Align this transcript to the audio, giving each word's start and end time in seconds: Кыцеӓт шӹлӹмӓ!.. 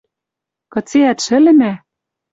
Кыцеӓт 0.73 1.19
шӹлӹмӓ!.. 1.25 1.73